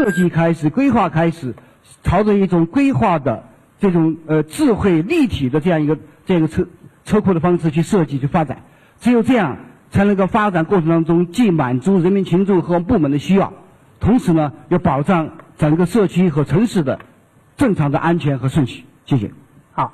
[0.00, 1.54] 设计开始、规划开始，
[2.02, 3.44] 朝着一种规划的
[3.78, 6.66] 这种呃智慧立体的这样一个这样一个车
[7.04, 8.62] 车库的方式去设计去发展。
[8.98, 9.58] 只有这样，
[9.90, 13.52] 才能够发展过程当中既满足人民群众和部门的需要，
[14.00, 17.00] 同时呢，又保障整个社区和城市的
[17.58, 18.86] 正常的安全和顺序。
[19.04, 19.30] 谢谢。
[19.72, 19.92] 好，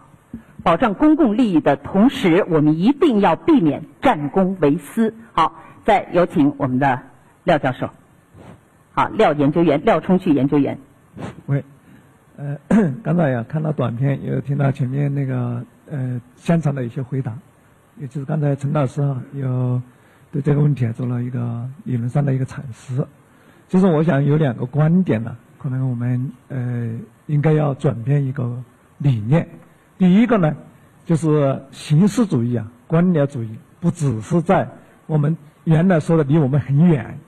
[0.63, 5.13] 保障公共利益的同时，我们一定要避免战功为私。
[5.33, 5.55] 好，
[5.85, 7.03] 再有请我们的
[7.43, 7.91] 廖教授。
[8.97, 10.79] 好，廖研究员，廖冲旭研究员。
[11.45, 11.63] 喂，
[12.39, 12.57] 呃，
[13.05, 17.37] 刚才呀看到短片，有听到前面那个呃现场的一些回答。
[17.99, 19.83] 也就是刚才陈老师啊，有
[20.33, 23.07] 对这个问题啊做了一个理论上的一个阐释。
[23.69, 28.51] 就是我想有两个观点呢，可能我们呃应该要转变一个
[28.97, 29.47] 理念。
[29.99, 30.57] 第一个呢，
[31.05, 34.67] 就是形式主义啊、官僚主义，不只是在
[35.07, 37.19] 我们原来说的离我们很远，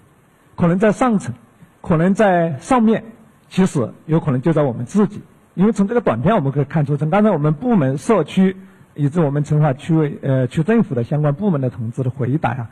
[0.57, 1.35] 可能在上层，
[1.80, 3.05] 可能在上面，
[3.48, 5.23] 其实有可能就在我们自己。
[5.55, 8.57] 因为从这个短片我们可以看出，从刚才我们部门、社区。
[8.95, 12.68] 以及我们成华区委呃区政府的相关部门的同志的回答呀，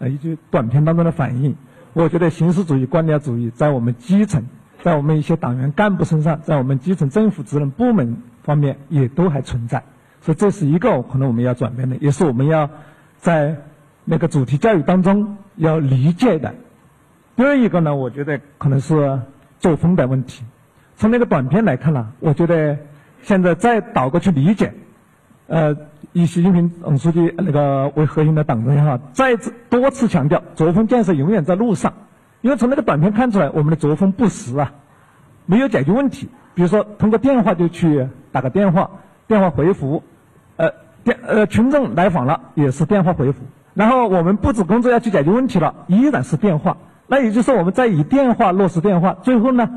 [0.00, 1.54] 呃以及短片当中的反应，
[1.92, 4.42] 我觉得形式主义、官僚主义在我们基层，
[4.82, 9.84] 在我们一些党员干部身上，在我们基层政府职能部门方面也都还存在，
[10.20, 12.68] 所以这是一个可能我们要转变的，也是我们要
[13.18, 13.58] 在
[14.04, 16.56] 那个主题教育当中要理解的。
[17.38, 19.20] 第二一个呢，我觉得可能是
[19.60, 20.42] 作风的问题。
[20.96, 22.76] 从那个短片来看呢，我觉得
[23.22, 24.74] 现在再倒过去理解。
[25.46, 25.76] 呃，
[26.12, 31.92] 以习近平总书记那个为核心的党中央哈，再次多次强调，作风建设永远在路上。
[32.40, 34.72] 因为从那个短片看出来，我们的作风不实啊，
[35.46, 36.28] 没有解决问题。
[36.56, 38.90] 比如说，通过电话就去打个电话，
[39.28, 40.02] 电话回复，
[40.56, 40.72] 呃，
[41.04, 43.44] 电呃群众来访了也是电话回复。
[43.74, 46.76] 然后我们布置工作要去解决问题了，依然是电话。
[47.08, 49.68] 那也就是，我们在以电话落实电话，最后呢，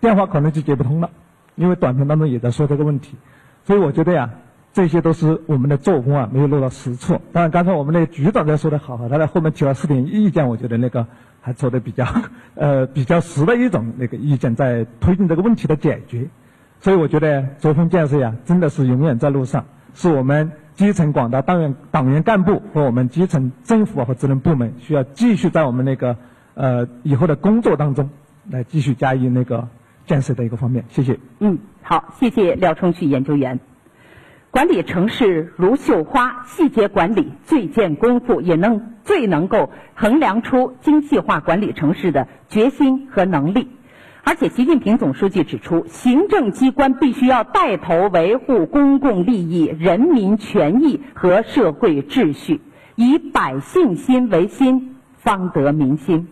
[0.00, 1.10] 电话可能就接不通了。
[1.56, 3.16] 因为短片当中也在说这个问题，
[3.64, 4.30] 所以我觉得呀。
[4.70, 7.20] 这些都是我们的作风啊，没有落到实处。
[7.32, 11.04] 当然，刚才我们那个局长在说的好，他在后面提了四点意见，我觉得那个
[11.40, 12.06] 还做的比较，
[12.54, 16.28] 呃，比较实的一种那个意见，在推进这个问题的解决。
[16.80, 19.64] 所以，我觉得作风建设呀，真的是永远在路上，
[19.94, 26.14] 是我们基层广大党员、党员干部和我们基层政府和职能部门需要继续在我们那个
[26.58, 28.10] 呃以后的工作当中
[28.50, 29.68] 来继续加以那个
[30.06, 30.84] 建设的一个方面。
[30.88, 31.18] 谢谢。
[31.38, 33.60] 嗯，好，谢谢廖冲旭研究员。
[34.50, 43.68] 管理城市如绣花，细节管理最见功夫，也能最能够衡量出精细化管理城市的决心和能力。
[44.24, 52.60] 而且，习近平总书记指出，行政机关必须要带头维护公共利益、人民权益和社会秩序，
[52.96, 56.28] 以百姓心为心，方得民心。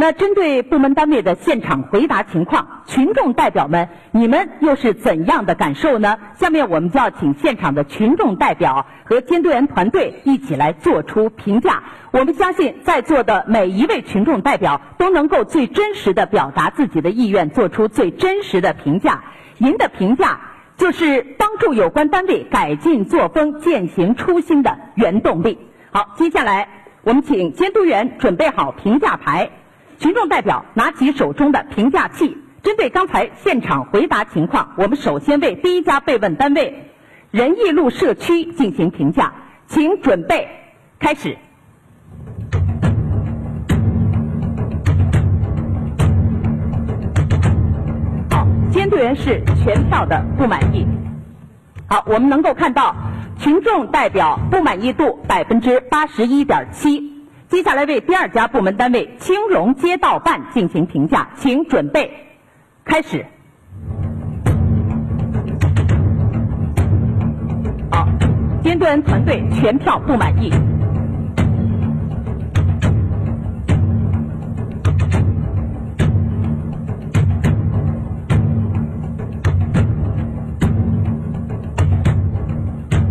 [0.00, 6.16] 那针对部门单位的现场回答情况，群众代表们，你们又是怎样的感受呢？
[6.36, 11.82] 下面我们就要请现场的群众代表和监督员团队一起来做出评价。
[12.12, 19.24] 我们相信在座的每一位群众代表都能够最真实的表达自己的意愿，做出最真实的评价。
[19.56, 20.38] 您的评价
[20.76, 25.58] 就是帮助有关单位改进作风、践行初心的原动力。
[25.90, 26.68] 好，接下来
[27.02, 29.50] 我们请监督员准备好评价牌。
[29.98, 36.92] 群众代表拿起手中的评价器，针对刚才现场回答情况，我们首先为第一家被问单位
[37.32, 39.32] 仁义路社区进行评价，
[39.66, 40.48] 请准备
[41.00, 41.36] 开始。
[48.30, 50.86] 好，监督员是全票的不满意。
[51.88, 52.94] 好，我们能够看到
[53.36, 57.17] 群众代表不满意度百分之八十一点七。
[57.58, 62.08] 接下来为第二家部门单位青龙街道办进行评价，请准备
[62.84, 63.26] 开始。
[67.90, 68.06] 好，
[68.62, 70.52] 监督员团队全票不满意。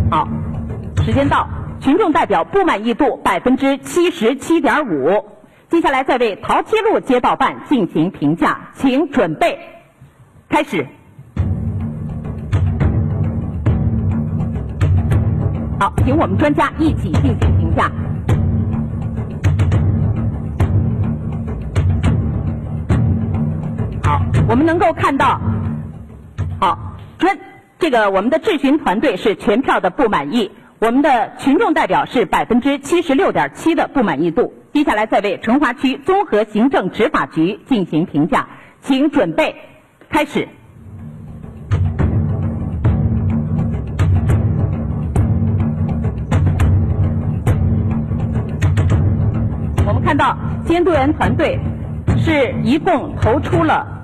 [0.09, 0.25] 好，
[1.03, 1.45] 时间到。
[1.79, 5.25] 群众代表不满意度百分之七十七点五，
[5.69, 9.57] 接下来再为陶七路街道办进行评价，请准备
[10.49, 10.85] 开始。
[15.79, 17.91] 好，请我们专家一起进行评价。
[24.03, 25.39] 好，我们能够看到，
[26.59, 27.37] 好专
[27.77, 30.51] 这个我们的质询团队是全票的不满意。
[30.79, 34.53] 我们的群众代表是百分之七十六点七的不满意度。
[34.73, 38.47] 接下来再为成华区综合行政执法局进行评价，
[38.81, 39.55] 请准备
[40.07, 40.47] 开始。
[49.87, 50.37] 我们看到
[50.67, 51.59] 监督员团队
[52.19, 53.96] 是一共投出了。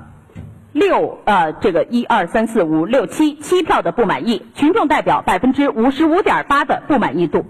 [0.74, 7.46] 六呃，这个一二三四五六七七票的不满意，群众代表百分之五十五点八的不满意度。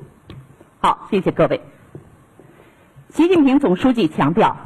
[0.79, 1.63] 好，谢谢各位。
[3.09, 4.59] 习近平总书记强调，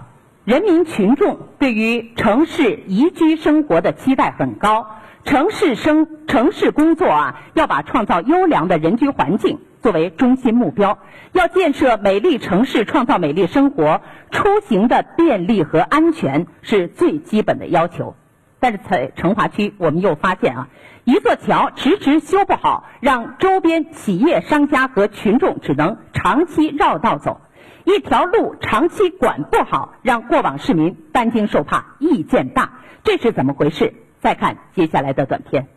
[0.44, 4.88] 人民群众对于城市宜居生活的期待很高，
[5.22, 10.98] 城市生城市工作啊，要把创造优良的人居环境作为中心目标，
[11.30, 14.00] 要建设美丽城市，创造美丽生活，
[14.32, 18.16] 出行的便利和安全是最基本的要求。
[18.60, 20.68] 但是在成华区，我们又发现啊，
[21.04, 27.40] 一座桥迟迟修不好，让周边企业、商家和群众只能长期绕道走；
[27.84, 32.72] 一条路长期管不好，让过往市民担惊受怕、意见大。
[33.04, 33.94] 这是怎么回事？
[34.20, 35.68] 再看接下来的短片。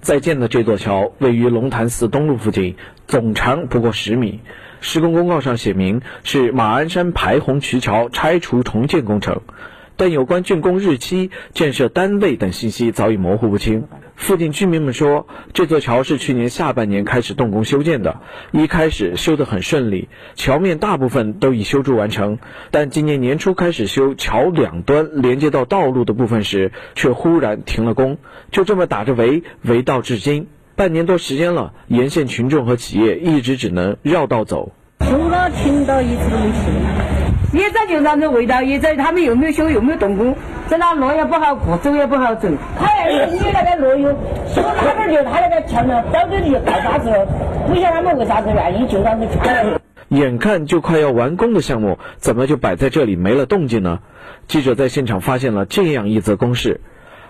[0.00, 2.76] 在建的这座桥位于龙潭寺东路附近，
[3.06, 4.40] 总长不过十米。
[4.80, 9.40] 施工公告上写明是马鞍山排洪渠桥拆除重建工程，
[9.96, 13.88] 但有关竣工日期、建设单位等信息早已模糊不清。
[14.14, 18.20] 附近居民们说，这座桥是去年下半年开始动工修建的，
[18.50, 22.38] 一开始修得很顺利，桥面大部分都已修筑完成。
[22.70, 28.18] 但今年年初开始修桥两端连接到道路的部分时，却忽然停了工，
[28.50, 30.48] 就这么打着围，围到至今。
[30.76, 34.72] 半年多时间了，沿线群众和企业一直只能绕道走。
[35.00, 40.36] 修了停到一次都没去，也在就让这味道，也在他们又没有修又没有动工，
[40.68, 42.50] 在那路也不好过，走也不好走。
[42.78, 44.10] 他你那个路又
[44.46, 47.10] 修哪边就他那个桥呢，早就就盖啥子？
[47.66, 49.80] 不晓得他们为啥子愿意就让这桥。
[50.10, 54.00] 眼看就快要完工的项目，怎么就摆在这里没了动静呢？
[54.46, 56.82] 记者在现场发现了这样一则公示。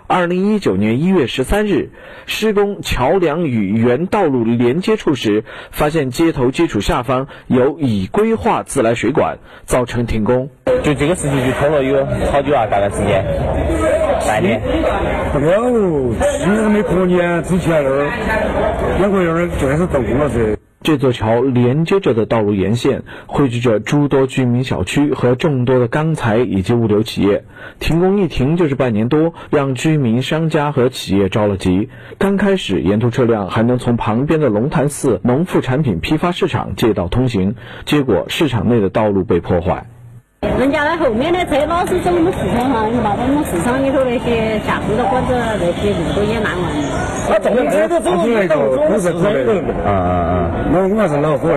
[0.09, 1.91] 二零一九年一月十三日，
[2.27, 5.43] 施工桥梁与原道路连接处时，
[5.73, 10.49] 发现接头基础下方有已规划自来水管，造成停工。
[10.85, 13.25] 就这个事情就拖了有好久啊，大概时间
[14.25, 14.63] 半年。
[15.33, 18.09] 不了，今年没过年之前那儿
[19.01, 20.56] 两个月就开始动工了噻。
[20.87, 27.43] 这座桥连接着的道路沿线汇聚着诸多居民小区和众多的钢材以及物流企业，
[27.81, 31.89] 停工一停就是半年多，让居民、商家和企业着了急。
[32.19, 39.89] 刚开始，沿途车辆还能从旁边的龙潭寺农副产品批发市场借道通行，结果市场内的道路被破坏。
[40.43, 46.85] 人家那后面的车老是走我们市场上，你把我们市场里头那些下水的管子那些路都也烂完了。
[47.29, 49.75] 他重的车都走不动，都是土的。
[49.85, 50.51] 啊啊啊！
[50.71, 51.49] 那我是恼火，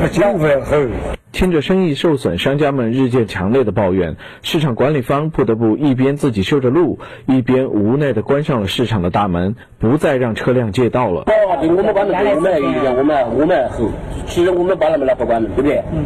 [0.00, 0.90] 那交费很。
[1.30, 11.20] 听着生意受损，商家们日渐强烈的抱怨，市场管理方不得不一边自己修着路，一边无奈的关上了市场的大门，不再让车辆借道了。
[11.22, 12.52] 哦，对我们关门，我们
[12.96, 13.90] 我们我们后，
[14.26, 15.82] 其实我们把他们来不关门，对不对？
[15.92, 16.04] 嗯。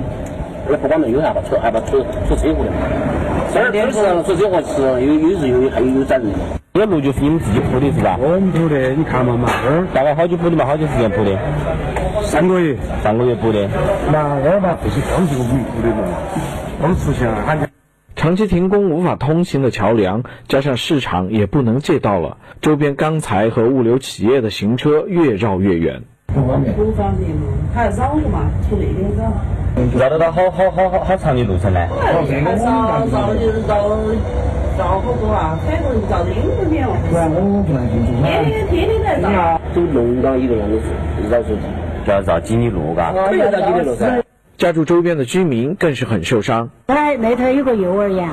[0.68, 1.98] 那不关门，有啥吧出害怕出
[2.28, 2.70] 出车祸的。
[3.52, 6.26] 这儿事实上出车祸是有有是有还有有责任。
[6.74, 8.16] 这个路就是你们自己铺的是吧？
[8.18, 10.64] 我们铺的，你看嘛嘛，这儿大概好久铺的嘛？
[10.64, 11.38] 好久时间铺的？
[12.22, 13.68] 三个月，上个月铺的。
[14.10, 16.02] 那这儿嘛，这些都是我们铺的嘛，
[16.80, 17.68] 都出现了。
[18.16, 26.04] 长期停工无法通行的桥梁，加上市场也不能借道了，周边钢材和物流企业的行车越绕越远。
[26.28, 29.32] 不方便，不方便嘛，还绕路嘛，从那边绕。
[29.98, 31.80] 绕得到好好好好好长的路程呢？
[32.00, 32.12] 太
[32.58, 33.88] 少，绕就是绕
[34.78, 37.64] 绕好多啊，反正绕的有点远哦。
[38.22, 39.60] 天天天天在绕。
[39.74, 40.78] 走龙岗一个样子
[41.30, 41.60] 绕出去，
[42.06, 43.12] 就要绕几里路，嘎。
[43.12, 44.22] 可以绕几里路噻。
[44.58, 46.70] 家住周边的居民更是很受伤。
[46.86, 48.28] 哎，那头有个幼儿园。